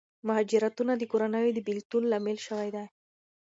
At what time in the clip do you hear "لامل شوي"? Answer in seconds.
2.11-2.69